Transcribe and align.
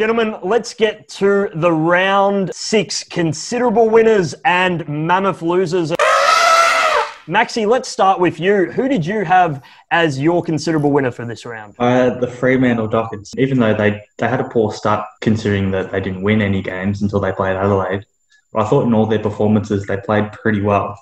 Gentlemen, 0.00 0.36
let's 0.42 0.72
get 0.72 1.08
to 1.08 1.50
the 1.54 1.70
round 1.70 2.54
six 2.54 3.04
considerable 3.04 3.90
winners 3.90 4.34
and 4.46 4.88
mammoth 4.88 5.42
losers. 5.42 5.92
Maxi, 7.28 7.68
let's 7.68 7.90
start 7.90 8.18
with 8.18 8.40
you. 8.40 8.72
Who 8.72 8.88
did 8.88 9.04
you 9.04 9.26
have 9.26 9.62
as 9.90 10.18
your 10.18 10.42
considerable 10.42 10.90
winner 10.90 11.10
for 11.10 11.26
this 11.26 11.44
round? 11.44 11.74
Had 11.78 12.22
the 12.22 12.26
Fremantle 12.26 12.88
Dockers, 12.88 13.30
even 13.36 13.58
though 13.58 13.74
they, 13.74 14.02
they 14.16 14.26
had 14.26 14.40
a 14.40 14.48
poor 14.48 14.72
start 14.72 15.06
considering 15.20 15.70
that 15.72 15.92
they 15.92 16.00
didn't 16.00 16.22
win 16.22 16.40
any 16.40 16.62
games 16.62 17.02
until 17.02 17.20
they 17.20 17.32
played 17.32 17.56
Adelaide. 17.56 18.06
I 18.54 18.64
thought 18.64 18.86
in 18.86 18.94
all 18.94 19.04
their 19.04 19.18
performances, 19.18 19.84
they 19.84 19.98
played 19.98 20.32
pretty 20.32 20.62
well 20.62 20.98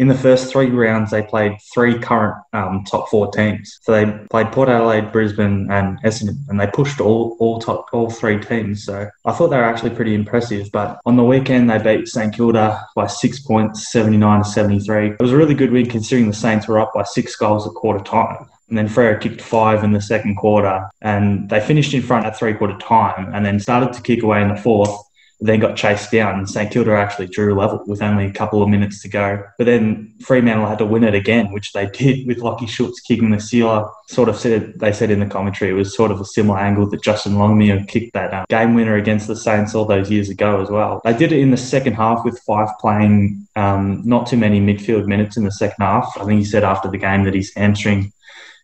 in 0.00 0.08
the 0.08 0.14
first 0.14 0.50
three 0.50 0.70
rounds, 0.70 1.10
they 1.10 1.22
played 1.22 1.58
three 1.74 1.98
current 1.98 2.34
um, 2.54 2.84
top 2.90 3.10
four 3.10 3.30
teams. 3.30 3.78
So 3.82 3.92
they 3.92 4.10
played 4.30 4.50
Port 4.50 4.70
Adelaide, 4.70 5.12
Brisbane, 5.12 5.70
and 5.70 6.02
Essendon, 6.02 6.38
and 6.48 6.58
they 6.58 6.68
pushed 6.68 7.02
all 7.02 7.36
all 7.38 7.58
top 7.60 7.84
all 7.92 8.08
three 8.08 8.40
teams. 8.40 8.82
So 8.82 9.10
I 9.26 9.32
thought 9.32 9.48
they 9.48 9.58
were 9.58 9.62
actually 9.62 9.90
pretty 9.90 10.14
impressive. 10.14 10.70
But 10.72 11.00
on 11.04 11.16
the 11.16 11.22
weekend, 11.22 11.68
they 11.68 11.76
beat 11.76 12.08
St 12.08 12.34
Kilda 12.34 12.82
by 12.96 13.08
six 13.08 13.40
points, 13.40 13.92
seventy 13.92 14.16
nine 14.16 14.42
to 14.42 14.48
seventy 14.48 14.80
three. 14.80 15.10
It 15.10 15.20
was 15.20 15.32
a 15.32 15.36
really 15.36 15.54
good 15.54 15.70
win 15.70 15.86
considering 15.86 16.28
the 16.28 16.34
Saints 16.34 16.66
were 16.66 16.80
up 16.80 16.92
by 16.94 17.02
six 17.02 17.36
goals 17.36 17.66
at 17.66 17.74
quarter 17.74 18.02
time. 18.02 18.46
And 18.70 18.78
then 18.78 18.88
Freo 18.88 19.20
kicked 19.20 19.42
five 19.42 19.84
in 19.84 19.92
the 19.92 20.00
second 20.00 20.36
quarter, 20.36 20.88
and 21.02 21.50
they 21.50 21.60
finished 21.60 21.92
in 21.92 22.00
front 22.00 22.24
at 22.24 22.38
three 22.38 22.54
quarter 22.54 22.78
time, 22.78 23.34
and 23.34 23.44
then 23.44 23.60
started 23.60 23.92
to 23.92 24.00
kick 24.00 24.22
away 24.22 24.40
in 24.40 24.48
the 24.48 24.56
fourth 24.56 24.96
then 25.40 25.60
got 25.60 25.76
chased 25.76 26.10
down. 26.10 26.38
And 26.38 26.48
St 26.48 26.70
Kilda 26.70 26.92
actually 26.92 27.28
drew 27.28 27.54
level 27.54 27.82
with 27.86 28.02
only 28.02 28.26
a 28.26 28.32
couple 28.32 28.62
of 28.62 28.68
minutes 28.68 29.00
to 29.02 29.08
go. 29.08 29.42
But 29.58 29.64
then 29.64 30.14
Fremantle 30.20 30.66
had 30.66 30.78
to 30.78 30.84
win 30.84 31.04
it 31.04 31.14
again, 31.14 31.52
which 31.52 31.72
they 31.72 31.86
did 31.86 32.26
with 32.26 32.38
Lachie 32.38 32.68
Schultz 32.68 33.00
kicking 33.00 33.30
the 33.30 33.40
sealer. 33.40 33.88
Sort 34.08 34.28
of 34.28 34.36
said 34.36 34.78
they 34.78 34.92
said 34.92 35.10
in 35.10 35.20
the 35.20 35.26
commentary 35.26 35.70
it 35.70 35.74
was 35.74 35.94
sort 35.96 36.10
of 36.10 36.20
a 36.20 36.24
similar 36.24 36.58
angle 36.58 36.88
that 36.90 37.02
Justin 37.02 37.38
Longmuir 37.38 37.84
kicked 37.86 38.12
that 38.14 38.34
um, 38.34 38.44
game 38.48 38.74
winner 38.74 38.96
against 38.96 39.28
the 39.28 39.36
Saints 39.36 39.74
all 39.74 39.84
those 39.84 40.10
years 40.10 40.28
ago 40.28 40.60
as 40.60 40.68
well. 40.68 41.00
They 41.04 41.16
did 41.16 41.32
it 41.32 41.40
in 41.40 41.50
the 41.50 41.56
second 41.56 41.94
half 41.94 42.24
with 42.24 42.40
Fyfe 42.46 42.72
playing 42.80 43.46
um, 43.56 44.02
not 44.04 44.26
too 44.26 44.36
many 44.36 44.60
midfield 44.60 45.06
minutes 45.06 45.36
in 45.36 45.44
the 45.44 45.52
second 45.52 45.84
half. 45.84 46.12
I 46.18 46.24
think 46.24 46.40
he 46.40 46.44
said 46.44 46.64
after 46.64 46.90
the 46.90 46.98
game 46.98 47.24
that 47.24 47.34
his 47.34 47.52
hamstring 47.54 48.12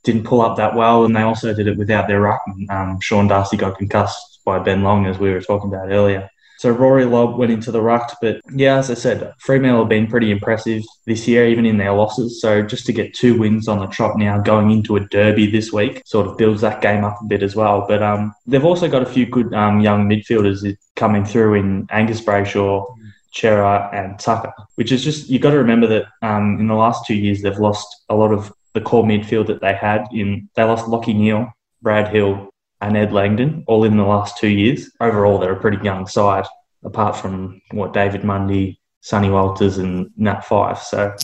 didn't 0.05 0.25
pull 0.25 0.41
up 0.41 0.57
that 0.57 0.75
well, 0.75 1.05
and 1.05 1.17
they 1.17 1.23
also 1.23 1.53
did 1.53 1.67
it 1.67 1.77
without 1.77 2.07
their 2.07 2.21
ruck. 2.21 2.41
Um, 2.71 3.01
Sean 3.01 3.27
Darcy 3.27 3.57
got 3.57 3.77
concussed 3.77 4.41
by 4.45 4.59
Ben 4.61 4.83
Long, 4.83 5.07
as 5.07 5.19
we 5.19 5.31
were 5.33 5.41
talking 5.41 5.69
about 5.73 5.91
earlier. 5.91 6.31
So 6.67 6.73
Rory 6.73 7.05
Lobb 7.05 7.39
went 7.39 7.53
into 7.53 7.71
the 7.71 7.81
ruck. 7.81 8.17
But 8.21 8.41
yeah, 8.51 8.79
as 8.79 8.91
I 8.91 8.95
said, 8.95 9.33
Fremantle 9.39 9.83
have 9.83 9.89
been 9.89 10.09
pretty 10.09 10.33
impressive 10.33 10.83
this 11.05 11.29
year, 11.29 11.47
even 11.47 11.65
in 11.65 11.77
their 11.77 11.93
losses. 11.93 12.41
So 12.41 12.61
just 12.61 12.87
to 12.87 12.93
get 12.93 13.15
two 13.15 13.39
wins 13.39 13.69
on 13.69 13.79
the 13.79 13.87
trot 13.87 14.19
now 14.19 14.41
going 14.41 14.73
into 14.73 14.97
a 14.97 15.07
derby 15.07 15.49
this 15.49 15.73
week 15.73 16.03
sort 16.05 16.27
of 16.27 16.37
builds 16.37 16.63
that 16.63 16.81
game 16.81 17.05
up 17.05 17.19
a 17.23 17.25
bit 17.25 17.45
as 17.45 17.55
well. 17.55 17.85
But 17.87 18.03
um, 18.03 18.35
they've 18.49 18.65
also 18.65 18.89
got 18.89 19.03
a 19.03 19.07
few 19.07 19.27
good 19.27 19.55
um, 19.55 19.79
young 19.79 20.09
midfielders 20.09 20.77
coming 20.97 21.25
through 21.25 21.55
in 21.55 21.87
Angus 21.93 22.21
Brayshaw. 22.21 22.85
Cerra 23.33 23.89
and 23.93 24.19
Tucker, 24.19 24.53
which 24.77 24.91
is 24.91 25.05
just 25.05 25.29
you've 25.29 25.43
got 25.43 25.51
to 25.51 25.59
remember 25.59 25.87
that 25.87 26.07
um, 26.23 26.59
in 26.59 26.69
the 26.69 26.75
last 26.75 27.07
two 27.07 27.15
years 27.15 27.43
they've 27.43 27.59
lost 27.59 27.87
a 28.09 28.17
lot 28.17 28.33
of 28.33 28.51
the 28.73 28.81
core 28.81 29.05
midfield 29.05 29.47
that 29.49 29.61
they 29.61 29.75
had. 29.75 30.07
In 30.11 30.49
they 30.57 30.65
lost 30.65 30.87
Lachie 30.87 31.15
Neale, 31.15 31.53
Brad 31.83 32.09
Hill, 32.09 32.49
and 32.81 32.97
Ed 32.97 33.13
Langdon, 33.13 33.65
all 33.67 33.85
in 33.85 33.97
the 33.97 34.05
last 34.05 34.39
two 34.39 34.49
years. 34.49 34.91
Overall, 35.01 35.39
they're 35.39 35.53
a 35.53 35.61
pretty 35.61 35.83
young 35.83 36.07
side, 36.07 36.45
apart 36.85 37.17
from 37.17 37.61
what 37.71 37.93
David 37.93 38.25
Mundy, 38.25 38.81
Sonny 39.01 39.31
Walters, 39.31 39.79
and 39.79 40.11
Nat 40.17 40.45
Fyfe. 40.45 40.83
So, 40.83 41.15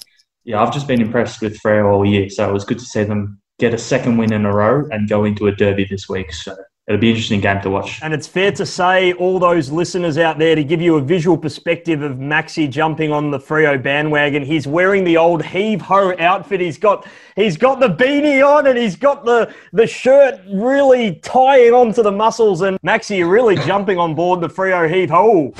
yeah, 0.44 0.62
I've 0.62 0.72
just 0.72 0.88
been 0.88 1.00
impressed 1.00 1.40
with 1.40 1.58
Freo 1.60 1.92
all 1.92 2.04
year. 2.04 2.28
So 2.30 2.48
it 2.48 2.52
was 2.52 2.64
good 2.64 2.78
to 2.78 2.84
see 2.84 3.04
them 3.04 3.40
get 3.58 3.74
a 3.74 3.78
second 3.78 4.16
win 4.16 4.32
in 4.32 4.44
a 4.44 4.52
row 4.52 4.88
and 4.90 5.08
go 5.08 5.24
into 5.24 5.46
a 5.46 5.54
derby 5.54 5.84
this 5.84 6.08
week. 6.08 6.32
So 6.32 6.56
it'll 6.86 7.00
be 7.00 7.08
an 7.08 7.14
interesting 7.14 7.40
game 7.40 7.60
to 7.62 7.70
watch. 7.70 8.00
And 8.02 8.12
it's 8.12 8.26
fair 8.26 8.52
to 8.52 8.66
say, 8.66 9.12
all 9.14 9.38
those 9.38 9.70
listeners 9.70 10.18
out 10.18 10.38
there, 10.38 10.54
to 10.54 10.64
give 10.64 10.80
you 10.80 10.96
a 10.96 11.00
visual 11.00 11.38
perspective 11.38 12.02
of 12.02 12.16
Maxi 12.16 12.68
jumping 12.68 13.12
on 13.12 13.30
the 13.30 13.38
Freo 13.38 13.80
bandwagon, 13.80 14.42
he's 14.44 14.66
wearing 14.66 15.04
the 15.04 15.16
old 15.16 15.44
heave 15.44 15.80
ho 15.80 16.14
outfit. 16.18 16.60
He's 16.60 16.78
got 16.78 17.06
he's 17.36 17.56
got 17.56 17.80
the 17.80 17.88
beanie 17.88 18.44
on 18.46 18.66
and 18.66 18.78
he's 18.78 18.96
got 18.96 19.24
the 19.24 19.54
the 19.72 19.86
shirt 19.86 20.40
really 20.52 21.16
tying 21.22 21.72
onto 21.72 22.02
the 22.02 22.12
muscles. 22.12 22.62
And 22.62 22.78
Maxi, 22.80 23.18
you're 23.18 23.30
really 23.30 23.56
jumping 23.56 23.98
on 23.98 24.14
board 24.14 24.40
the 24.40 24.48
Freo 24.48 24.92
heave 24.92 25.10
ho. 25.10 25.54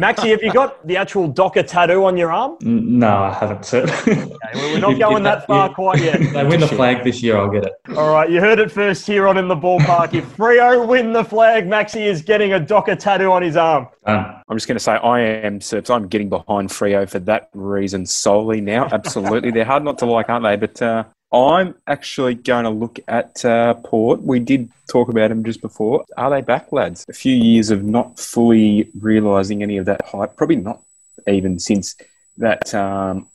Maxi, 0.00 0.30
have 0.30 0.42
you 0.42 0.52
got 0.52 0.86
the 0.86 0.96
actual 0.96 1.28
Docker 1.28 1.62
tattoo 1.62 2.04
on 2.04 2.16
your 2.16 2.32
arm? 2.32 2.56
No, 2.60 3.08
I 3.08 3.32
haven't, 3.32 3.64
sir. 3.64 3.82
okay, 4.08 4.26
well, 4.54 4.72
we're 4.72 4.78
not 4.78 4.98
going 4.98 5.22
that, 5.22 5.40
that 5.40 5.46
far 5.46 5.68
yeah. 5.68 5.74
quite 5.74 6.02
yet. 6.02 6.20
If 6.20 6.32
they 6.34 6.44
win 6.44 6.60
the 6.60 6.68
flag 6.68 7.04
this 7.04 7.22
year, 7.22 7.36
I'll 7.36 7.50
get 7.50 7.64
it. 7.64 7.72
All 7.96 8.12
right, 8.12 8.30
you 8.30 8.40
heard 8.40 8.58
it 8.58 8.70
first 8.70 9.06
here 9.06 9.26
on 9.26 9.38
In 9.38 9.48
the 9.48 9.56
Ballpark. 9.56 10.14
if 10.14 10.36
Freo 10.36 10.86
win 10.86 11.12
the 11.12 11.24
flag, 11.24 11.66
Maxi 11.66 12.06
is 12.06 12.22
getting 12.22 12.52
a 12.52 12.60
Docker 12.60 12.96
tattoo 12.96 13.30
on 13.30 13.42
his 13.42 13.56
arm. 13.56 13.88
Um, 14.06 14.42
I'm 14.48 14.56
just 14.56 14.68
going 14.68 14.76
to 14.76 14.84
say 14.84 14.92
I 14.92 15.20
am, 15.20 15.60
Serps. 15.60 15.94
I'm 15.94 16.08
getting 16.08 16.28
behind 16.28 16.68
Freo 16.68 17.08
for 17.08 17.18
that 17.20 17.48
reason 17.54 18.04
solely 18.06 18.60
now. 18.60 18.88
Absolutely. 18.90 19.50
They're 19.50 19.64
hard 19.64 19.84
not 19.84 19.98
to 19.98 20.06
like, 20.06 20.28
aren't 20.28 20.44
they? 20.44 20.56
But 20.56 20.82
uh, 20.82 21.04
I'm 21.34 21.74
actually 21.88 22.36
going 22.36 22.62
to 22.62 22.70
look 22.70 23.00
at 23.08 23.44
uh, 23.44 23.74
Port. 23.74 24.22
We 24.22 24.38
did 24.38 24.70
talk 24.88 25.08
about 25.08 25.30
them 25.30 25.42
just 25.42 25.60
before. 25.60 26.04
Are 26.16 26.30
they 26.30 26.42
back, 26.42 26.70
lads? 26.70 27.04
A 27.08 27.12
few 27.12 27.34
years 27.34 27.70
of 27.72 27.82
not 27.82 28.20
fully 28.20 28.88
realising 29.00 29.64
any 29.64 29.76
of 29.78 29.86
that 29.86 30.02
hype. 30.06 30.36
Probably 30.36 30.56
not 30.56 30.80
even 31.26 31.58
since 31.58 31.96
that 32.36 32.72
um, 32.72 33.26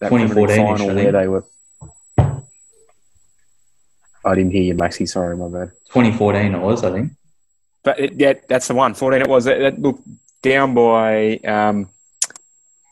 that 0.00 0.10
2014 0.10 0.56
final 0.56 0.94
where 0.94 1.12
they 1.12 1.26
were. 1.26 1.44
I 4.24 4.34
didn't 4.34 4.52
hear 4.52 4.64
you, 4.64 4.74
Maxi. 4.74 5.08
Sorry, 5.08 5.34
my 5.34 5.48
bad. 5.48 5.70
2014 5.86 6.54
it 6.54 6.58
was, 6.58 6.84
I 6.84 6.92
think. 6.92 7.12
But 7.82 7.98
it, 7.98 8.12
yeah, 8.14 8.34
that's 8.46 8.68
the 8.68 8.74
one. 8.74 8.92
14 8.92 9.22
it 9.22 9.26
was. 9.28 9.46
It, 9.46 9.62
it 9.62 9.80
looked 9.80 10.06
down 10.42 10.74
by 10.74 11.36
um, 11.38 11.88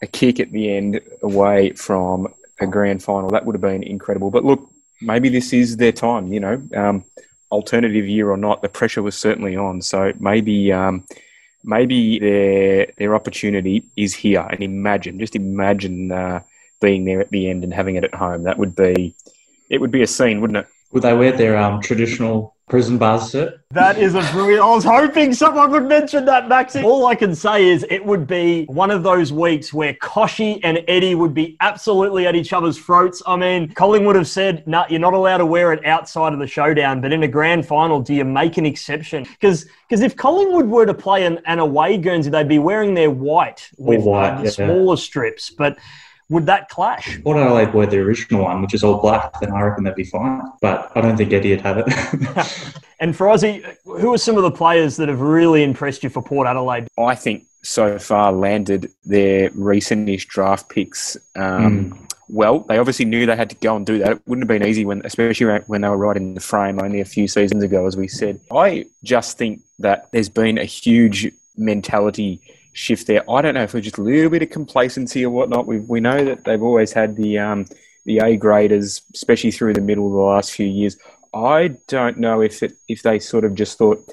a 0.00 0.06
kick 0.06 0.40
at 0.40 0.50
the 0.50 0.74
end 0.74 1.02
away 1.22 1.72
from 1.72 2.32
a 2.60 2.66
grand 2.66 3.02
final. 3.02 3.30
That 3.30 3.44
would 3.44 3.54
have 3.54 3.62
been 3.62 3.82
incredible. 3.82 4.30
But 4.30 4.44
look, 4.44 4.70
maybe 5.00 5.28
this 5.28 5.52
is 5.52 5.76
their 5.76 5.92
time. 5.92 6.32
You 6.32 6.40
know, 6.40 6.62
um, 6.74 7.04
alternative 7.50 8.06
year 8.06 8.30
or 8.30 8.36
not, 8.36 8.62
the 8.62 8.68
pressure 8.68 9.02
was 9.02 9.16
certainly 9.16 9.56
on. 9.56 9.82
So 9.82 10.12
maybe. 10.18 10.72
Um, 10.72 11.04
maybe 11.66 12.18
their 12.20 12.86
their 12.96 13.14
opportunity 13.14 13.84
is 13.96 14.14
here. 14.14 14.46
And 14.48 14.62
imagine, 14.62 15.18
just 15.18 15.36
imagine 15.36 16.12
uh, 16.12 16.40
being 16.80 17.04
there 17.04 17.20
at 17.20 17.30
the 17.30 17.50
end 17.50 17.64
and 17.64 17.74
having 17.74 17.96
it 17.96 18.04
at 18.04 18.14
home. 18.14 18.44
That 18.44 18.58
would 18.58 18.74
be, 18.74 19.14
it 19.68 19.80
would 19.80 19.90
be 19.90 20.02
a 20.02 20.06
scene, 20.06 20.40
wouldn't 20.40 20.58
it? 20.58 20.66
Would 20.92 21.02
they 21.02 21.12
wear 21.12 21.32
their 21.32 21.56
um, 21.58 21.82
traditional 21.82 22.55
prison 22.68 22.98
bars? 22.98 23.32
That 23.70 23.98
is 23.98 24.14
a 24.14 24.22
brilliant. 24.32 24.62
I 24.62 24.74
was 24.74 24.84
hoping 24.84 25.32
someone 25.32 25.70
would 25.70 25.86
mention 25.86 26.24
that, 26.24 26.48
Maxi. 26.48 26.82
All 26.82 27.06
I 27.06 27.14
can 27.14 27.34
say 27.34 27.68
is 27.68 27.86
it 27.90 28.04
would 28.04 28.26
be 28.26 28.64
one 28.64 28.90
of 28.90 29.02
those 29.02 29.32
weeks 29.32 29.72
where 29.72 29.94
Kochie 29.94 30.60
and 30.62 30.82
Eddie 30.88 31.14
would 31.14 31.34
be 31.34 31.56
absolutely 31.60 32.26
at 32.26 32.34
each 32.34 32.52
other's 32.52 32.78
throats. 32.78 33.22
I 33.26 33.36
mean, 33.36 33.72
Colin 33.74 34.04
would 34.04 34.16
have 34.16 34.28
said, 34.28 34.66
"No, 34.66 34.80
nah, 34.80 34.86
you're 34.88 35.00
not 35.00 35.14
allowed 35.14 35.38
to 35.38 35.46
wear 35.46 35.72
it 35.72 35.84
outside 35.86 36.32
of 36.32 36.38
the 36.38 36.46
showdown." 36.46 37.00
But 37.00 37.12
in 37.12 37.22
a 37.22 37.28
grand 37.28 37.66
final, 37.66 38.00
do 38.00 38.14
you 38.14 38.24
make 38.24 38.56
an 38.56 38.66
exception? 38.66 39.24
Because 39.24 39.66
because 39.88 40.02
if 40.02 40.16
Collingwood 40.16 40.66
were 40.66 40.86
to 40.86 40.94
play 40.94 41.26
an, 41.26 41.40
an 41.46 41.60
away 41.60 41.96
Guernsey, 41.98 42.30
they'd 42.30 42.48
be 42.48 42.58
wearing 42.58 42.94
their 42.94 43.10
white 43.10 43.70
with 43.78 44.02
white, 44.02 44.38
uh, 44.38 44.42
yeah. 44.42 44.50
smaller 44.50 44.96
strips, 44.96 45.50
but 45.50 45.78
would 46.28 46.46
that 46.46 46.68
clash? 46.68 47.22
Port 47.22 47.38
Adelaide 47.38 47.72
were 47.72 47.86
the 47.86 47.98
original 47.98 48.44
one, 48.44 48.62
which 48.62 48.74
is 48.74 48.82
all 48.82 49.00
black, 49.00 49.38
then 49.40 49.52
I 49.52 49.62
reckon 49.62 49.84
that'd 49.84 49.96
be 49.96 50.04
fine. 50.04 50.42
But 50.60 50.90
I 50.94 51.00
don't 51.00 51.16
think 51.16 51.32
Eddie 51.32 51.50
would 51.50 51.60
have 51.60 51.78
it. 51.78 51.86
and 53.00 53.16
for 53.16 53.26
Aussie, 53.26 53.76
who 53.84 54.12
are 54.12 54.18
some 54.18 54.36
of 54.36 54.42
the 54.42 54.50
players 54.50 54.96
that 54.96 55.08
have 55.08 55.20
really 55.20 55.62
impressed 55.62 56.02
you 56.02 56.10
for 56.10 56.22
Port 56.22 56.48
Adelaide? 56.48 56.88
I 56.98 57.14
think 57.14 57.44
so 57.62 57.98
far 57.98 58.32
landed 58.32 58.90
their 59.04 59.50
recentish 59.50 60.26
draft 60.26 60.68
picks. 60.68 61.16
Um, 61.36 61.92
mm. 61.92 62.12
Well, 62.28 62.60
they 62.60 62.78
obviously 62.78 63.04
knew 63.04 63.24
they 63.24 63.36
had 63.36 63.50
to 63.50 63.56
go 63.56 63.76
and 63.76 63.86
do 63.86 63.98
that. 63.98 64.12
It 64.12 64.22
wouldn't 64.26 64.50
have 64.50 64.60
been 64.60 64.68
easy 64.68 64.84
when, 64.84 65.02
especially 65.04 65.46
when 65.66 65.82
they 65.82 65.88
were 65.88 65.96
right 65.96 66.16
in 66.16 66.34
the 66.34 66.40
frame 66.40 66.80
only 66.80 67.00
a 67.00 67.04
few 67.04 67.28
seasons 67.28 67.62
ago, 67.62 67.86
as 67.86 67.96
we 67.96 68.08
said. 68.08 68.40
I 68.50 68.86
just 69.04 69.38
think 69.38 69.62
that 69.78 70.08
there's 70.10 70.28
been 70.28 70.58
a 70.58 70.64
huge 70.64 71.30
mentality 71.56 72.40
shift 72.76 73.06
there. 73.06 73.28
I 73.30 73.42
don't 73.42 73.54
know 73.54 73.62
if 73.62 73.74
it's 73.74 73.84
just 73.84 73.98
a 73.98 74.02
little 74.02 74.30
bit 74.30 74.42
of 74.42 74.50
complacency 74.50 75.24
or 75.24 75.30
whatnot. 75.30 75.66
We 75.66 75.80
we 75.80 76.00
know 76.00 76.24
that 76.24 76.44
they've 76.44 76.62
always 76.62 76.92
had 76.92 77.16
the 77.16 77.38
um, 77.38 77.66
the 78.04 78.18
A 78.18 78.36
graders, 78.36 79.02
especially 79.14 79.50
through 79.50 79.74
the 79.74 79.80
middle 79.80 80.06
of 80.06 80.12
the 80.12 80.18
last 80.18 80.52
few 80.52 80.66
years. 80.66 80.98
I 81.34 81.68
don't 81.88 82.18
know 82.18 82.40
if 82.40 82.62
it 82.62 82.76
if 82.88 83.02
they 83.02 83.18
sort 83.18 83.44
of 83.44 83.54
just 83.54 83.78
thought, 83.78 84.06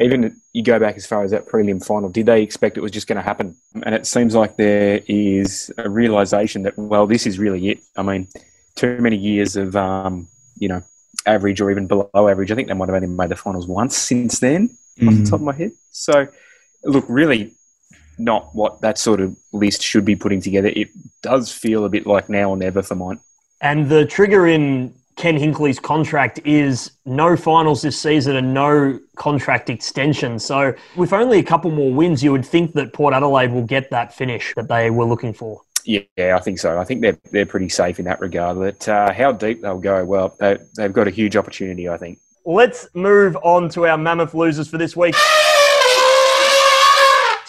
even 0.00 0.40
you 0.52 0.62
go 0.62 0.78
back 0.78 0.96
as 0.96 1.06
far 1.06 1.22
as 1.22 1.30
that 1.30 1.46
prelim 1.46 1.84
final, 1.84 2.08
did 2.08 2.26
they 2.26 2.42
expect 2.42 2.76
it 2.76 2.80
was 2.80 2.90
just 2.90 3.06
going 3.06 3.16
to 3.16 3.22
happen? 3.22 3.56
And 3.84 3.94
it 3.94 4.06
seems 4.06 4.34
like 4.34 4.56
there 4.56 5.00
is 5.06 5.70
a 5.76 5.88
realization 5.88 6.62
that 6.62 6.76
well, 6.76 7.06
this 7.06 7.26
is 7.26 7.38
really 7.38 7.68
it. 7.68 7.80
I 7.96 8.02
mean, 8.02 8.28
too 8.74 8.98
many 8.98 9.16
years 9.16 9.56
of 9.56 9.76
um, 9.76 10.28
you 10.58 10.68
know 10.68 10.82
average 11.26 11.60
or 11.60 11.70
even 11.70 11.86
below 11.86 12.28
average. 12.28 12.50
I 12.50 12.54
think 12.54 12.68
they 12.68 12.74
might 12.74 12.88
have 12.88 12.96
only 12.96 13.08
made 13.08 13.28
the 13.28 13.36
finals 13.36 13.66
once 13.66 13.96
since 13.96 14.38
then, 14.38 14.70
mm. 14.98 15.08
off 15.08 15.14
the 15.14 15.20
mm. 15.20 15.30
top 15.30 15.40
of 15.40 15.42
my 15.42 15.54
head. 15.54 15.72
So, 15.90 16.28
look, 16.84 17.04
really, 17.08 17.55
not 18.18 18.54
what 18.54 18.80
that 18.80 18.98
sort 18.98 19.20
of 19.20 19.36
list 19.52 19.82
should 19.82 20.04
be 20.04 20.16
putting 20.16 20.40
together. 20.40 20.68
It 20.68 20.88
does 21.22 21.52
feel 21.52 21.84
a 21.84 21.88
bit 21.88 22.06
like 22.06 22.28
now 22.28 22.50
or 22.50 22.56
never 22.56 22.82
for 22.82 22.94
mine. 22.94 23.20
And 23.60 23.88
the 23.88 24.04
trigger 24.04 24.46
in 24.46 24.94
Ken 25.16 25.38
Hinkley's 25.38 25.78
contract 25.78 26.40
is 26.44 26.92
no 27.06 27.36
finals 27.36 27.82
this 27.82 27.98
season 28.00 28.36
and 28.36 28.52
no 28.52 28.98
contract 29.16 29.70
extension. 29.70 30.38
So, 30.38 30.74
with 30.94 31.12
only 31.12 31.38
a 31.38 31.42
couple 31.42 31.70
more 31.70 31.92
wins, 31.92 32.22
you 32.22 32.32
would 32.32 32.44
think 32.44 32.74
that 32.74 32.92
Port 32.92 33.14
Adelaide 33.14 33.50
will 33.50 33.64
get 33.64 33.90
that 33.90 34.14
finish 34.14 34.52
that 34.56 34.68
they 34.68 34.90
were 34.90 35.06
looking 35.06 35.32
for. 35.32 35.62
Yeah, 35.84 36.36
I 36.36 36.40
think 36.40 36.58
so. 36.58 36.78
I 36.78 36.84
think 36.84 37.00
they're 37.00 37.18
they're 37.30 37.46
pretty 37.46 37.70
safe 37.70 37.98
in 37.98 38.04
that 38.04 38.20
regard. 38.20 38.58
But 38.58 38.88
uh, 38.88 39.12
how 39.12 39.32
deep 39.32 39.62
they'll 39.62 39.78
go, 39.78 40.04
well, 40.04 40.36
they, 40.38 40.58
they've 40.76 40.92
got 40.92 41.08
a 41.08 41.12
huge 41.12 41.36
opportunity, 41.36 41.88
I 41.88 41.96
think. 41.96 42.18
Let's 42.44 42.86
move 42.94 43.36
on 43.42 43.70
to 43.70 43.86
our 43.86 43.96
mammoth 43.96 44.34
losers 44.34 44.68
for 44.68 44.78
this 44.78 44.94
week. 44.96 45.14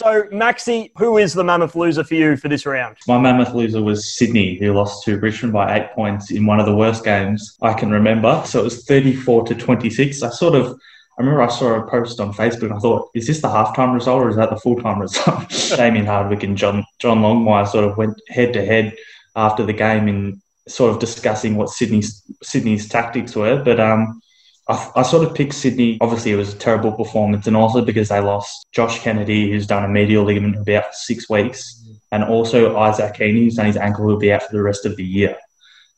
So, 0.07 0.24
Maxi, 0.31 0.89
who 0.98 1.18
is 1.18 1.33
the 1.33 1.44
mammoth 1.44 1.75
loser 1.75 2.01
for 2.01 2.15
you 2.15 2.38
for 2.38 2.48
this 2.48 2.65
round? 2.65 2.95
My 3.09 3.19
mammoth 3.19 3.54
loser 3.54 3.83
was 3.83 4.18
Sydney, 4.18 4.57
who 4.57 4.71
lost 4.71 5.04
to 5.04 5.19
Richmond 5.19 5.51
by 5.51 5.77
eight 5.77 5.92
points 5.92 6.31
in 6.31 6.45
one 6.45 6.62
of 6.62 6.65
the 6.65 6.74
worst 6.74 7.04
games 7.04 7.57
I 7.62 7.74
can 7.74 7.92
remember. 7.92 8.42
So 8.45 8.62
it 8.62 8.63
was 8.63 8.86
34 8.86 9.48
to 9.48 9.56
26. 9.56 10.24
I 10.24 10.30
sort 10.30 10.56
of 10.56 10.80
I 11.19 11.21
remember 11.21 11.42
I 11.42 11.50
saw 11.50 11.74
a 11.74 11.89
post 11.89 12.21
on 12.21 12.33
Facebook. 12.33 12.74
I 12.74 12.80
thought, 12.80 13.09
is 13.15 13.27
this 13.27 13.42
the 13.42 13.50
halftime 13.50 13.94
result 13.94 14.24
or 14.24 14.30
is 14.30 14.38
that 14.38 14.50
the 14.50 14.56
full 14.56 14.77
time 14.81 15.01
result? 15.01 15.50
Damien 15.75 16.06
Hardwick 16.06 16.44
and 16.44 16.56
John 16.56 16.86
John 17.00 17.18
Longmire 17.18 17.68
sort 17.68 17.83
of 17.83 17.98
went 17.98 18.15
head 18.30 18.54
to 18.54 18.65
head 18.65 18.95
after 19.36 19.65
the 19.65 19.74
game 19.74 20.07
in 20.07 20.42
sort 20.69 20.94
of 20.94 21.00
discussing 21.00 21.57
what 21.57 21.68
Sydney's 21.68 22.24
Sydney's 22.42 22.88
tactics 22.88 23.36
were. 23.36 23.62
But 23.62 23.81
um, 23.81 24.21
I, 24.69 24.91
I, 24.97 25.01
sort 25.03 25.27
of 25.27 25.33
picked 25.35 25.53
Sydney. 25.53 25.97
Obviously, 26.01 26.31
it 26.31 26.35
was 26.35 26.53
a 26.53 26.57
terrible 26.57 26.91
performance, 26.91 27.47
and 27.47 27.55
also 27.55 27.83
because 27.83 28.09
they 28.09 28.19
lost 28.19 28.67
Josh 28.71 28.99
Kennedy, 28.99 29.49
who's 29.49 29.67
done 29.67 29.85
a 29.85 29.87
medial 29.87 30.25
ligament 30.25 30.57
about 30.57 30.93
six 30.93 31.29
weeks, 31.29 31.83
and 32.11 32.23
also 32.23 32.77
Isaac 32.77 33.15
Heaney, 33.15 33.43
who's 33.43 33.55
done 33.55 33.65
his 33.65 33.77
ankle, 33.77 34.05
will 34.05 34.17
be 34.17 34.31
out 34.31 34.43
for 34.43 34.53
the 34.53 34.61
rest 34.61 34.85
of 34.85 34.95
the 34.95 35.05
year. 35.05 35.37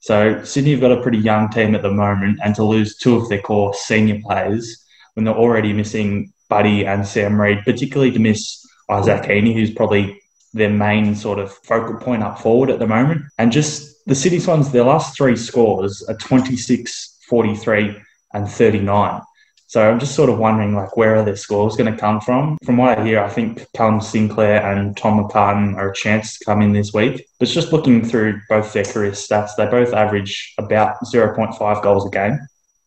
So 0.02 0.44
Sydney 0.44 0.72
have 0.72 0.82
got 0.82 0.92
a 0.92 1.02
pretty 1.02 1.18
young 1.18 1.50
team 1.50 1.76
at 1.76 1.82
the 1.82 1.92
moment, 1.92 2.40
and 2.44 2.56
to 2.56 2.64
lose 2.64 2.98
two 2.98 3.16
of 3.16 3.28
their 3.30 3.42
core 3.42 3.74
senior 3.74 4.20
players 4.22 4.86
when 5.14 5.26
they're 5.26 5.34
already 5.36 5.74
missing 5.74 6.32
Buddy 6.50 6.86
and 6.86 7.06
Sam 7.06 7.40
Reid, 7.40 7.64
particularly 7.66 8.12
to 8.12 8.20
miss 8.20 8.66
Isaac 8.90 9.24
Heaney, 9.24 9.54
who's 9.54 9.72
probably 9.72 10.20
their 10.54 10.70
main 10.70 11.16
sort 11.16 11.40
of 11.40 11.52
focal 11.52 11.98
point 11.98 12.24
up 12.24 12.40
forward 12.40 12.70
at 12.70 12.80
the 12.80 12.88
moment. 12.88 13.22
And 13.38 13.52
just 13.52 13.96
the 14.06 14.16
Sydney 14.16 14.40
Swans, 14.40 14.72
their 14.72 14.84
last 14.84 15.16
three 15.16 15.36
scores 15.36 16.04
are 16.08 16.16
26, 16.16 17.20
43, 17.30 17.96
and 18.34 18.50
39. 18.50 19.22
So 19.70 19.88
I'm 19.88 20.00
just 20.00 20.16
sort 20.16 20.32
of 20.32 20.40
wondering, 20.40 20.74
like, 20.74 20.98
where 20.98 21.18
are 21.18 21.24
their 21.24 21.36
scores 21.36 21.76
going 21.76 21.94
to 21.94 22.00
come 22.00 22.20
from? 22.22 22.58
From 22.66 22.78
what 22.78 22.98
I 22.98 23.06
hear, 23.06 23.20
I 23.20 23.30
think 23.30 23.68
Callum 23.76 24.02
Sinclair 24.02 24.66
and 24.66 24.98
Tom 24.98 25.24
McCartin 25.24 25.76
are 25.76 25.92
a 25.92 25.94
chance 25.94 26.40
to 26.40 26.46
come 26.46 26.64
in 26.64 26.74
this 26.74 26.92
week. 26.92 27.28
But 27.40 27.50
just 27.50 27.72
looking 27.72 28.04
through 28.04 28.42
both 28.50 28.74
their 28.74 28.84
career 28.84 29.12
stats, 29.12 29.52
they 29.56 29.68
both 29.68 29.94
average 29.94 30.56
about 30.58 30.96
0.5 31.06 31.84
goals 31.84 32.08
a 32.08 32.10
game. 32.10 32.40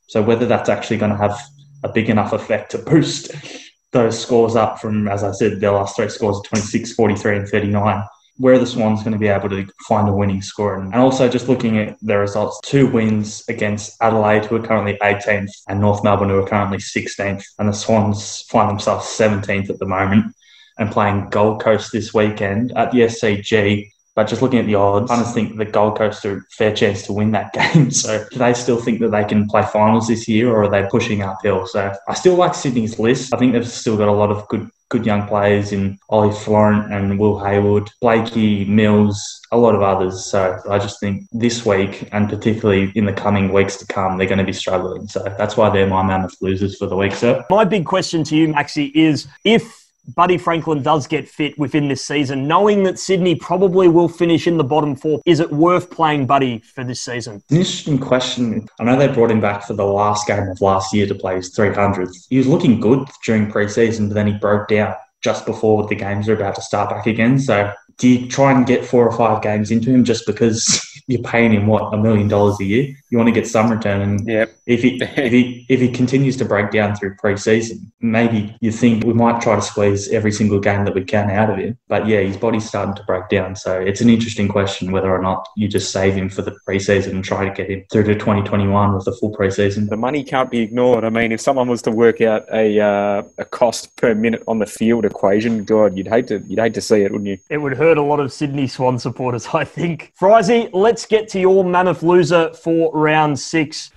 So 0.08 0.22
whether 0.22 0.44
that's 0.44 0.68
actually 0.68 0.96
going 0.96 1.12
to 1.12 1.16
have 1.16 1.40
a 1.84 1.88
big 1.88 2.10
enough 2.10 2.32
effect 2.32 2.72
to 2.72 2.78
boost 2.78 3.30
those 3.92 4.20
scores 4.20 4.56
up 4.56 4.80
from, 4.80 5.06
as 5.06 5.22
I 5.22 5.30
said, 5.30 5.60
their 5.60 5.70
last 5.70 5.94
three 5.94 6.08
scores 6.08 6.38
are 6.38 6.48
26, 6.48 6.94
43, 6.94 7.36
and 7.36 7.48
39. 7.48 8.04
Where 8.38 8.58
the 8.58 8.66
Swans 8.66 9.00
going 9.00 9.12
to 9.12 9.18
be 9.18 9.28
able 9.28 9.50
to 9.50 9.66
find 9.86 10.08
a 10.08 10.12
winning 10.12 10.42
score? 10.42 10.80
And 10.80 10.94
also 10.94 11.28
just 11.28 11.48
looking 11.48 11.78
at 11.78 11.96
their 12.00 12.20
results, 12.20 12.60
two 12.64 12.86
wins 12.86 13.44
against 13.48 13.94
Adelaide, 14.00 14.46
who 14.46 14.56
are 14.56 14.66
currently 14.66 14.98
18th, 15.02 15.50
and 15.68 15.80
North 15.80 16.02
Melbourne, 16.02 16.30
who 16.30 16.38
are 16.38 16.48
currently 16.48 16.78
16th. 16.78 17.44
And 17.58 17.68
the 17.68 17.72
Swans 17.72 18.42
find 18.42 18.70
themselves 18.70 19.06
17th 19.06 19.70
at 19.70 19.78
the 19.78 19.86
moment 19.86 20.34
and 20.78 20.90
playing 20.90 21.28
Gold 21.28 21.62
Coast 21.62 21.92
this 21.92 22.14
weekend 22.14 22.72
at 22.76 22.90
the 22.90 23.00
SCG. 23.00 23.90
But 24.14 24.28
just 24.28 24.42
looking 24.42 24.58
at 24.58 24.66
the 24.66 24.74
odds, 24.74 25.10
I 25.10 25.16
just 25.16 25.32
think 25.32 25.56
the 25.56 25.64
Gold 25.64 25.96
Coast 25.96 26.24
are 26.26 26.38
a 26.38 26.42
fair 26.50 26.74
chance 26.74 27.02
to 27.06 27.14
win 27.14 27.30
that 27.32 27.52
game. 27.74 27.90
So 27.90 28.26
do 28.30 28.38
they 28.38 28.52
still 28.54 28.80
think 28.80 29.00
that 29.00 29.10
they 29.10 29.24
can 29.24 29.46
play 29.46 29.62
finals 29.62 30.08
this 30.08 30.28
year 30.28 30.50
or 30.50 30.64
are 30.64 30.70
they 30.70 30.86
pushing 30.90 31.22
uphill? 31.22 31.66
So 31.66 31.92
I 32.08 32.14
still 32.14 32.34
like 32.34 32.54
Sydney's 32.54 32.98
list. 32.98 33.34
I 33.34 33.38
think 33.38 33.52
they've 33.52 33.66
still 33.66 33.96
got 33.96 34.08
a 34.08 34.12
lot 34.12 34.30
of 34.30 34.46
good 34.48 34.68
good 34.92 35.06
young 35.06 35.26
players 35.26 35.72
in 35.72 35.98
Ollie 36.10 36.34
Florent 36.34 36.92
and 36.92 37.18
Will 37.18 37.42
Hayward, 37.42 37.90
Blakey, 38.02 38.66
Mills, 38.66 39.40
a 39.50 39.56
lot 39.56 39.74
of 39.74 39.80
others. 39.80 40.26
So 40.26 40.58
I 40.68 40.78
just 40.78 41.00
think 41.00 41.26
this 41.32 41.64
week 41.64 42.10
and 42.12 42.28
particularly 42.28 42.92
in 42.94 43.06
the 43.06 43.12
coming 43.14 43.54
weeks 43.54 43.78
to 43.78 43.86
come, 43.86 44.18
they're 44.18 44.26
going 44.26 44.38
to 44.38 44.44
be 44.44 44.52
struggling. 44.52 45.08
So 45.08 45.20
that's 45.38 45.56
why 45.56 45.70
they're 45.70 45.86
my 45.86 46.02
mammoth 46.02 46.36
losers 46.42 46.76
for 46.76 46.86
the 46.86 46.96
week, 46.96 47.12
sir. 47.12 47.42
My 47.48 47.64
big 47.64 47.86
question 47.86 48.22
to 48.24 48.36
you, 48.36 48.48
Maxi, 48.48 48.92
is 48.94 49.26
if 49.44 49.81
Buddy 50.16 50.36
Franklin 50.36 50.82
does 50.82 51.06
get 51.06 51.28
fit 51.28 51.56
within 51.58 51.88
this 51.88 52.04
season, 52.04 52.48
knowing 52.48 52.82
that 52.82 52.98
Sydney 52.98 53.36
probably 53.36 53.88
will 53.88 54.08
finish 54.08 54.46
in 54.46 54.56
the 54.56 54.64
bottom 54.64 54.96
four, 54.96 55.20
is 55.26 55.38
it 55.38 55.50
worth 55.50 55.90
playing 55.90 56.26
Buddy 56.26 56.58
for 56.58 56.82
this 56.82 57.00
season? 57.00 57.42
An 57.50 57.56
interesting 57.56 57.98
question. 57.98 58.66
I 58.80 58.84
know 58.84 58.98
they 58.98 59.08
brought 59.08 59.30
him 59.30 59.40
back 59.40 59.64
for 59.64 59.74
the 59.74 59.84
last 59.84 60.26
game 60.26 60.48
of 60.48 60.60
last 60.60 60.92
year 60.92 61.06
to 61.06 61.14
play 61.14 61.36
his 61.36 61.56
300th. 61.56 62.26
He 62.30 62.38
was 62.38 62.48
looking 62.48 62.80
good 62.80 63.08
during 63.24 63.50
preseason, 63.50 64.08
but 64.08 64.14
then 64.14 64.26
he 64.26 64.32
broke 64.34 64.68
down 64.68 64.94
just 65.22 65.46
before 65.46 65.86
the 65.86 65.94
games 65.94 66.28
are 66.28 66.34
about 66.34 66.56
to 66.56 66.62
start 66.62 66.90
back 66.90 67.06
again. 67.06 67.38
So 67.38 67.72
do 67.98 68.08
you 68.08 68.28
try 68.28 68.50
and 68.50 68.66
get 68.66 68.84
four 68.84 69.06
or 69.06 69.16
five 69.16 69.42
games 69.42 69.70
into 69.70 69.90
him 69.90 70.02
just 70.02 70.26
because 70.26 70.80
you're 71.06 71.22
paying 71.22 71.52
him 71.52 71.66
what 71.66 71.92
a 71.92 71.96
million 71.96 72.28
dollars 72.28 72.60
a 72.60 72.64
year? 72.64 72.94
You 73.10 73.18
want 73.18 73.28
to 73.28 73.32
get 73.32 73.46
some 73.46 73.70
return, 73.70 74.00
and 74.00 74.28
yep. 74.28 74.54
if 74.66 74.82
he 74.82 74.96
if 75.02 75.32
he 75.32 75.66
if 75.68 75.80
he 75.80 75.88
continues 75.88 76.36
to 76.38 76.44
break 76.44 76.70
down 76.70 76.96
through 76.96 77.16
preseason, 77.16 77.90
maybe 78.00 78.56
you 78.60 78.72
think 78.72 79.04
we 79.04 79.12
might 79.12 79.40
try 79.40 79.56
to 79.56 79.62
squeeze 79.62 80.08
every 80.10 80.32
single 80.32 80.60
game 80.60 80.84
that 80.84 80.94
we 80.94 81.04
can 81.04 81.30
out 81.30 81.50
of 81.50 81.58
him. 81.58 81.78
But 81.88 82.06
yeah, 82.06 82.20
his 82.20 82.36
body's 82.36 82.66
starting 82.66 82.94
to 82.94 83.04
break 83.04 83.28
down, 83.28 83.56
so 83.56 83.80
it's 83.80 84.00
an 84.00 84.08
interesting 84.08 84.48
question 84.48 84.92
whether 84.92 85.10
or 85.10 85.20
not 85.20 85.48
you 85.56 85.68
just 85.68 85.92
save 85.92 86.14
him 86.14 86.28
for 86.28 86.42
the 86.42 86.56
preseason 86.66 87.10
and 87.10 87.24
try 87.24 87.48
to 87.48 87.54
get 87.54 87.70
him 87.70 87.84
through 87.90 88.04
to 88.04 88.14
2021 88.14 88.94
with 88.94 89.06
a 89.06 89.12
full 89.12 89.34
preseason. 89.34 89.88
The 89.88 89.96
money 89.96 90.24
can't 90.24 90.50
be 90.50 90.60
ignored. 90.60 91.04
I 91.04 91.10
mean, 91.10 91.32
if 91.32 91.40
someone 91.40 91.68
was 91.68 91.82
to 91.82 91.90
work 91.90 92.20
out 92.20 92.44
a 92.52 92.80
uh, 92.80 93.22
a 93.38 93.44
cost 93.44 93.96
per 93.96 94.14
minute 94.14 94.42
on 94.48 94.58
the 94.58 94.66
field 94.66 95.04
equation, 95.04 95.64
God, 95.64 95.96
you'd 95.96 96.08
hate 96.08 96.28
to 96.28 96.38
you'd 96.40 96.58
hate 96.58 96.74
to 96.74 96.80
see 96.80 97.02
it, 97.02 97.12
wouldn't 97.12 97.28
you? 97.28 97.38
It 97.50 97.58
would 97.58 97.76
hurt 97.76 97.98
a 97.98 98.02
lot 98.02 98.20
of 98.20 98.32
Sydney 98.32 98.66
Swan 98.66 98.98
supporters, 98.98 99.48
I 99.54 99.64
think. 99.64 100.12
Frizy, 100.16 100.68
let's 100.92 101.06
get 101.06 101.26
to 101.26 101.40
your 101.40 101.64
mammoth 101.64 102.02
loser 102.02 102.52
for 102.52 102.92
round 102.92 103.40
six. 103.40 103.90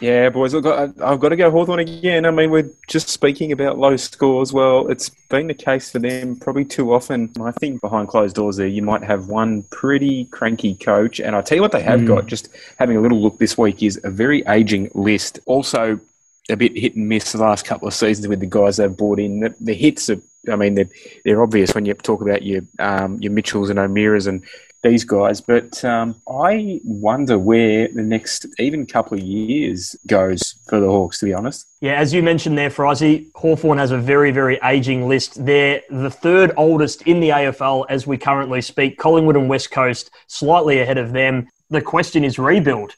Yeah, 0.00 0.30
boys, 0.30 0.54
I've 0.54 0.62
got, 0.62 0.98
I've 1.02 1.20
got 1.20 1.28
to 1.28 1.36
go 1.36 1.50
Hawthorn 1.50 1.80
again. 1.80 2.24
I 2.24 2.30
mean, 2.30 2.50
we're 2.50 2.70
just 2.86 3.10
speaking 3.10 3.52
about 3.52 3.76
low 3.76 3.94
scores. 3.98 4.50
Well, 4.50 4.90
it's 4.90 5.10
been 5.28 5.46
the 5.46 5.52
case 5.52 5.90
for 5.90 5.98
them 5.98 6.36
probably 6.36 6.64
too 6.64 6.94
often. 6.94 7.30
I 7.38 7.50
think 7.50 7.82
behind 7.82 8.08
closed 8.08 8.36
doors 8.36 8.56
there, 8.56 8.66
you 8.66 8.80
might 8.80 9.02
have 9.02 9.28
one 9.28 9.64
pretty 9.64 10.24
cranky 10.26 10.74
coach. 10.74 11.20
And 11.20 11.36
I'll 11.36 11.42
tell 11.42 11.56
you 11.56 11.62
what 11.62 11.72
they 11.72 11.82
have 11.82 12.00
mm. 12.00 12.06
got, 12.06 12.24
just 12.24 12.48
having 12.78 12.96
a 12.96 13.00
little 13.02 13.20
look 13.20 13.36
this 13.38 13.58
week, 13.58 13.82
is 13.82 14.00
a 14.04 14.10
very 14.10 14.42
aging 14.46 14.90
list. 14.94 15.38
Also, 15.44 16.00
a 16.48 16.56
bit 16.56 16.78
hit 16.78 16.96
and 16.96 17.10
miss 17.10 17.32
the 17.32 17.42
last 17.42 17.66
couple 17.66 17.86
of 17.86 17.92
seasons 17.92 18.26
with 18.26 18.40
the 18.40 18.46
guys 18.46 18.78
they've 18.78 18.96
brought 18.96 19.18
in. 19.18 19.40
The, 19.40 19.54
the 19.60 19.74
hits 19.74 20.08
are, 20.08 20.22
I 20.50 20.56
mean, 20.56 20.76
they're, 20.76 20.88
they're 21.26 21.42
obvious 21.42 21.74
when 21.74 21.84
you 21.84 21.92
talk 21.92 22.22
about 22.22 22.42
your 22.42 22.62
um, 22.78 23.20
your 23.20 23.32
Mitchells 23.32 23.68
and 23.68 23.78
O'Mearas 23.78 24.26
and 24.26 24.42
these 24.82 25.04
guys. 25.04 25.40
But 25.40 25.84
um, 25.84 26.16
I 26.28 26.80
wonder 26.84 27.38
where 27.38 27.88
the 27.88 28.02
next 28.02 28.46
even 28.58 28.86
couple 28.86 29.18
of 29.18 29.24
years 29.24 29.96
goes 30.06 30.54
for 30.68 30.80
the 30.80 30.86
Hawks, 30.86 31.18
to 31.20 31.26
be 31.26 31.34
honest. 31.34 31.66
Yeah, 31.80 31.94
as 31.94 32.12
you 32.12 32.22
mentioned 32.22 32.56
there, 32.56 32.70
Frizy, 32.70 33.30
Hawthorn 33.34 33.78
has 33.78 33.90
a 33.90 33.98
very, 33.98 34.30
very 34.30 34.58
aging 34.64 35.08
list. 35.08 35.44
They're 35.44 35.82
the 35.90 36.10
third 36.10 36.52
oldest 36.56 37.02
in 37.02 37.20
the 37.20 37.30
AFL 37.30 37.86
as 37.88 38.06
we 38.06 38.18
currently 38.18 38.62
speak. 38.62 38.98
Collingwood 38.98 39.36
and 39.36 39.48
West 39.48 39.70
Coast 39.70 40.10
slightly 40.26 40.80
ahead 40.80 40.98
of 40.98 41.12
them. 41.12 41.48
The 41.70 41.82
question 41.82 42.24
is 42.24 42.38
rebuild 42.38 42.94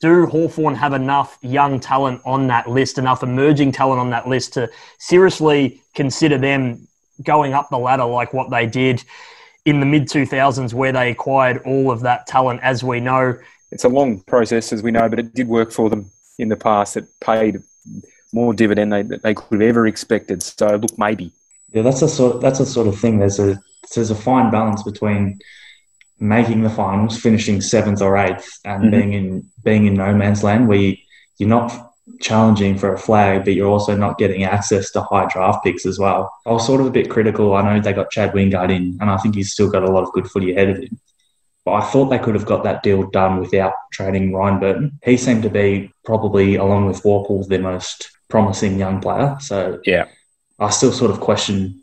do 0.00 0.26
Hawthorn 0.26 0.74
have 0.74 0.92
enough 0.92 1.38
young 1.40 1.80
talent 1.80 2.20
on 2.26 2.48
that 2.48 2.68
list, 2.68 2.98
enough 2.98 3.22
emerging 3.22 3.72
talent 3.72 3.98
on 3.98 4.10
that 4.10 4.28
list 4.28 4.52
to 4.52 4.68
seriously 4.98 5.80
consider 5.94 6.36
them 6.36 6.86
going 7.22 7.54
up 7.54 7.70
the 7.70 7.78
ladder 7.78 8.04
like 8.04 8.34
what 8.34 8.50
they 8.50 8.66
did 8.66 9.02
in 9.64 9.80
the 9.80 9.86
mid 9.86 10.04
2000s, 10.04 10.74
where 10.74 10.92
they 10.92 11.10
acquired 11.10 11.62
all 11.64 11.90
of 11.90 12.00
that 12.00 12.26
talent, 12.26 12.60
as 12.62 12.84
we 12.84 13.00
know? 13.00 13.38
It's 13.70 13.84
a 13.84 13.88
long 13.88 14.20
process, 14.20 14.72
as 14.72 14.82
we 14.82 14.90
know, 14.90 15.08
but 15.08 15.18
it 15.18 15.34
did 15.34 15.48
work 15.48 15.72
for 15.72 15.90
them 15.90 16.10
in 16.38 16.48
the 16.48 16.56
past. 16.56 16.96
It 16.96 17.08
paid 17.20 17.62
more 18.32 18.52
dividend 18.52 18.92
than 18.92 19.08
they, 19.08 19.16
they 19.18 19.34
could 19.34 19.60
have 19.60 19.68
ever 19.68 19.86
expected. 19.86 20.42
So, 20.42 20.76
look, 20.76 20.98
maybe. 20.98 21.32
Yeah, 21.72 21.82
that's 21.82 22.02
a 22.02 22.08
sort. 22.08 22.40
That's 22.40 22.60
a 22.60 22.66
sort 22.66 22.86
of 22.86 22.98
thing. 22.98 23.18
There's 23.18 23.40
a 23.40 23.60
there's 23.94 24.10
a 24.10 24.14
fine 24.14 24.50
balance 24.50 24.82
between 24.82 25.40
making 26.20 26.62
the 26.62 26.70
finals, 26.70 27.18
finishing 27.18 27.60
seventh 27.60 28.00
or 28.00 28.16
eighth, 28.16 28.60
and 28.64 28.84
mm-hmm. 28.84 28.90
being 28.90 29.12
in 29.12 29.50
being 29.64 29.86
in 29.86 29.94
no 29.94 30.14
man's 30.14 30.44
land 30.44 30.68
where 30.68 30.78
you, 30.78 30.96
you're 31.38 31.48
not 31.48 31.93
challenging 32.20 32.76
for 32.76 32.92
a 32.92 32.98
flag, 32.98 33.44
but 33.44 33.54
you're 33.54 33.70
also 33.70 33.96
not 33.96 34.18
getting 34.18 34.44
access 34.44 34.90
to 34.90 35.00
high 35.02 35.26
draft 35.26 35.64
picks 35.64 35.86
as 35.86 35.98
well. 35.98 36.32
I 36.46 36.52
was 36.52 36.66
sort 36.66 36.80
of 36.80 36.86
a 36.86 36.90
bit 36.90 37.10
critical. 37.10 37.54
I 37.54 37.62
know 37.62 37.80
they 37.80 37.92
got 37.92 38.10
Chad 38.10 38.32
Wingard 38.32 38.70
in, 38.70 38.98
and 39.00 39.10
I 39.10 39.16
think 39.18 39.34
he's 39.34 39.52
still 39.52 39.70
got 39.70 39.82
a 39.82 39.90
lot 39.90 40.04
of 40.04 40.12
good 40.12 40.30
footy 40.30 40.52
ahead 40.52 40.70
of 40.70 40.78
him. 40.78 40.98
But 41.64 41.72
I 41.72 41.80
thought 41.80 42.06
they 42.06 42.18
could 42.18 42.34
have 42.34 42.44
got 42.44 42.64
that 42.64 42.82
deal 42.82 43.08
done 43.10 43.40
without 43.40 43.72
trading 43.92 44.34
Ryan 44.34 44.60
Burton. 44.60 44.98
He 45.02 45.16
seemed 45.16 45.44
to 45.44 45.50
be 45.50 45.90
probably, 46.04 46.56
along 46.56 46.86
with 46.86 47.02
Worpel, 47.02 47.48
the 47.48 47.58
most 47.58 48.10
promising 48.28 48.78
young 48.78 49.00
player. 49.00 49.36
So 49.40 49.80
yeah, 49.86 50.06
I 50.58 50.68
still 50.70 50.92
sort 50.92 51.10
of 51.10 51.20
question 51.20 51.82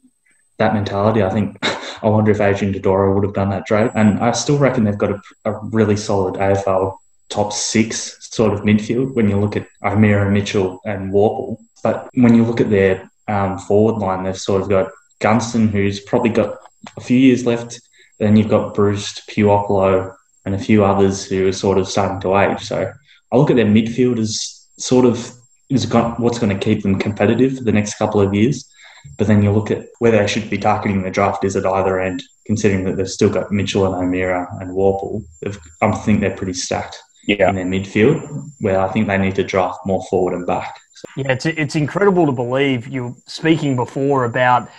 that 0.60 0.76
mentality. 0.76 1.24
I 1.24 1.32
think 1.32 1.58
I 2.04 2.10
wonder 2.10 2.32
if 2.32 2.42
Adrian 2.42 2.74
Dodoro 2.74 3.16
would 3.16 3.24
have 3.24 3.34
done 3.34 3.50
that 3.50 3.66
trade. 3.66 3.92
And 3.96 4.20
I 4.20 4.32
still 4.34 4.60
reckon 4.60 4.84
they've 4.84 4.98
got 4.98 5.12
a, 5.12 5.22
a 5.46 5.60
really 5.66 5.98
solid 5.98 6.36
AFL 6.36 6.98
top 7.32 7.54
six 7.54 8.18
sort 8.30 8.54
of 8.54 8.62
midfield 8.62 9.16
when 9.16 9.28
you 9.30 9.40
look 9.40 9.56
at 9.56 9.68
O'Meara, 9.84 10.30
Mitchell, 10.30 10.80
and 10.86 11.12
Worpel. 11.12 11.58
But 11.84 12.10
when 12.14 12.36
you 12.36 12.44
look 12.44 12.62
at 12.62 12.70
their 12.70 13.10
um, 13.28 13.58
forward 13.58 14.00
line, 14.00 14.24
they've 14.24 14.38
sort 14.38 14.62
of 14.62 14.70
got 14.70 14.92
Gunston, 15.20 15.70
who's 15.70 16.00
probably 16.00 16.30
got 16.30 16.60
a 16.98 17.02
few 17.02 17.18
years 17.18 17.46
left. 17.46 17.80
Then 18.20 18.36
you've 18.36 18.50
got 18.50 18.76
Bruce, 18.76 19.20
Puopolo, 19.22 20.14
and 20.46 20.54
a 20.54 20.60
few 20.60 20.84
others 20.84 21.26
who 21.26 21.48
are 21.48 21.54
sort 21.54 21.78
of 21.78 21.88
starting 21.88 22.20
to 22.22 22.38
age. 22.38 22.62
So 22.62 22.92
I 23.32 23.38
look 23.38 23.50
at 23.50 23.56
their 23.56 23.66
midfield 23.66 24.20
as 24.20 24.68
sort 24.78 25.06
of 25.06 25.32
is 25.70 25.92
what's 25.92 26.40
going 26.40 26.58
to 26.58 26.64
keep 26.64 26.84
them 26.84 27.00
competitive 27.00 27.58
for 27.58 27.64
the 27.64 27.72
next 27.72 27.98
couple 27.98 28.22
of 28.22 28.34
years. 28.34 28.68
But 29.18 29.28
then 29.28 29.42
you 29.42 29.52
look 29.52 29.72
at 29.72 29.86
where 30.00 30.12
they 30.12 30.28
should 30.28 30.50
be 30.50 30.58
targeting 30.58 31.02
the 31.02 31.10
draft 31.10 31.44
is 31.44 31.56
at 31.56 31.66
either 31.66 32.00
end, 32.00 32.22
considering 32.46 32.84
that 32.86 32.98
they've 32.98 33.10
still 33.10 33.30
got 33.30 33.52
Mitchell 33.52 33.86
and 33.86 33.96
O'Meara 33.96 34.48
and 34.60 34.72
Worpel. 34.72 35.24
I 35.82 35.92
think 35.92 36.20
they're 36.20 36.36
pretty 36.36 36.54
stacked 36.54 37.02
yeah. 37.26 37.50
in 37.50 37.56
their 37.56 37.66
midfield, 37.66 38.52
where 38.60 38.80
I 38.80 38.88
think 38.90 39.08
they 39.08 39.18
need 39.18 39.36
to 39.36 39.44
draft 39.44 39.80
more 39.86 40.04
forward 40.10 40.34
and 40.34 40.46
back. 40.46 40.80
So. 40.94 41.08
Yeah, 41.18 41.32
it's, 41.32 41.46
it's 41.46 41.76
incredible 41.76 42.26
to 42.26 42.32
believe. 42.32 42.88
You 42.88 43.04
were 43.04 43.14
speaking 43.26 43.76
before 43.76 44.26
about 44.26 44.70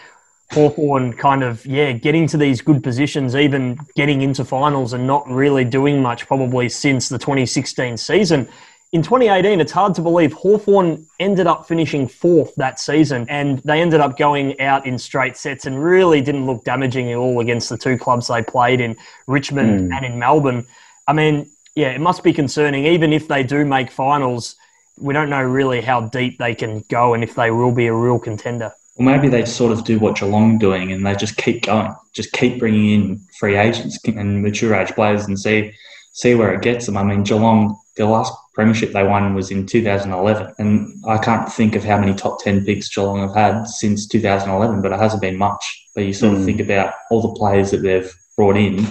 Hawthorn 0.52 1.14
kind 1.14 1.42
of, 1.42 1.64
yeah, 1.66 1.92
getting 1.92 2.26
to 2.28 2.36
these 2.36 2.60
good 2.60 2.82
positions, 2.82 3.34
even 3.34 3.78
getting 3.96 4.22
into 4.22 4.44
finals 4.44 4.92
and 4.92 5.06
not 5.06 5.28
really 5.28 5.64
doing 5.64 6.02
much 6.02 6.26
probably 6.26 6.68
since 6.68 7.08
the 7.08 7.18
2016 7.18 7.96
season. 7.96 8.48
In 8.92 9.02
2018, 9.02 9.58
it's 9.58 9.72
hard 9.72 9.94
to 9.94 10.02
believe 10.02 10.34
Hawthorn 10.34 11.06
ended 11.18 11.46
up 11.46 11.66
finishing 11.66 12.06
fourth 12.06 12.54
that 12.56 12.78
season 12.78 13.24
and 13.30 13.58
they 13.60 13.80
ended 13.80 14.00
up 14.00 14.18
going 14.18 14.60
out 14.60 14.84
in 14.84 14.98
straight 14.98 15.38
sets 15.38 15.64
and 15.64 15.82
really 15.82 16.20
didn't 16.20 16.44
look 16.44 16.62
damaging 16.64 17.10
at 17.10 17.16
all 17.16 17.40
against 17.40 17.70
the 17.70 17.78
two 17.78 17.96
clubs 17.96 18.28
they 18.28 18.42
played 18.42 18.82
in 18.82 18.94
Richmond 19.26 19.90
mm. 19.90 19.96
and 19.96 20.04
in 20.04 20.18
Melbourne. 20.18 20.66
I 21.08 21.14
mean, 21.14 21.50
yeah, 21.74 21.90
it 21.90 22.00
must 22.00 22.22
be 22.22 22.32
concerning. 22.32 22.86
Even 22.86 23.12
if 23.12 23.28
they 23.28 23.42
do 23.42 23.64
make 23.64 23.90
finals, 23.90 24.56
we 24.98 25.14
don't 25.14 25.30
know 25.30 25.42
really 25.42 25.80
how 25.80 26.02
deep 26.02 26.38
they 26.38 26.54
can 26.54 26.84
go 26.88 27.14
and 27.14 27.24
if 27.24 27.34
they 27.34 27.50
will 27.50 27.72
be 27.72 27.86
a 27.86 27.94
real 27.94 28.18
contender. 28.18 28.72
Well, 28.96 29.06
maybe 29.06 29.28
they 29.28 29.46
sort 29.46 29.72
of 29.72 29.84
do 29.84 29.98
what 29.98 30.16
Geelong 30.16 30.58
doing 30.58 30.92
and 30.92 31.04
they 31.04 31.14
just 31.14 31.36
keep 31.38 31.62
going, 31.62 31.94
just 32.14 32.32
keep 32.32 32.58
bringing 32.58 32.90
in 32.90 33.20
free 33.38 33.56
agents 33.56 33.98
and 34.04 34.42
mature 34.42 34.74
age 34.74 34.90
players 34.90 35.26
and 35.26 35.38
see 35.38 35.72
see 36.12 36.34
where 36.34 36.52
it 36.52 36.60
gets 36.60 36.84
them. 36.84 36.98
I 36.98 37.02
mean, 37.02 37.22
Geelong, 37.22 37.78
the 37.96 38.04
last 38.04 38.34
premiership 38.52 38.92
they 38.92 39.02
won 39.02 39.34
was 39.34 39.50
in 39.50 39.66
2011, 39.66 40.54
and 40.58 41.02
I 41.06 41.16
can't 41.16 41.50
think 41.50 41.74
of 41.74 41.84
how 41.84 41.98
many 41.98 42.14
top 42.14 42.42
10 42.42 42.66
picks 42.66 42.94
Geelong 42.94 43.20
have 43.20 43.34
had 43.34 43.66
since 43.66 44.06
2011, 44.06 44.82
but 44.82 44.92
it 44.92 44.98
hasn't 44.98 45.22
been 45.22 45.38
much. 45.38 45.88
But 45.94 46.04
you 46.04 46.12
sort 46.12 46.32
mm. 46.32 46.34
of 46.34 46.40
hmm. 46.40 46.46
think 46.46 46.60
about 46.60 46.92
all 47.10 47.22
the 47.22 47.38
players 47.38 47.70
that 47.70 47.78
they've 47.78 48.14
brought 48.36 48.58
in, 48.58 48.86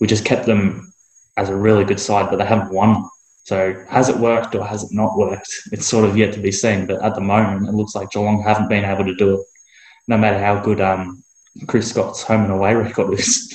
we 0.00 0.08
just 0.08 0.24
kept 0.24 0.46
them 0.46 0.89
as 1.36 1.48
a 1.48 1.56
really 1.56 1.84
good 1.84 2.00
side, 2.00 2.30
but 2.30 2.36
they 2.36 2.44
haven't 2.44 2.72
won. 2.72 3.08
So 3.44 3.84
has 3.88 4.08
it 4.08 4.16
worked 4.16 4.54
or 4.54 4.64
has 4.64 4.84
it 4.84 4.92
not 4.92 5.16
worked? 5.16 5.48
It's 5.72 5.86
sort 5.86 6.08
of 6.08 6.16
yet 6.16 6.32
to 6.34 6.40
be 6.40 6.52
seen. 6.52 6.86
But 6.86 7.02
at 7.02 7.14
the 7.14 7.20
moment, 7.20 7.68
it 7.68 7.74
looks 7.74 7.94
like 7.94 8.10
Geelong 8.10 8.42
haven't 8.42 8.68
been 8.68 8.84
able 8.84 9.04
to 9.04 9.14
do 9.14 9.40
it, 9.40 9.46
no 10.08 10.16
matter 10.18 10.38
how 10.38 10.60
good 10.60 10.80
um, 10.80 11.24
Chris 11.66 11.90
Scott's 11.90 12.22
home 12.22 12.44
and 12.44 12.52
away 12.52 12.74
record 12.74 13.18
is. 13.18 13.52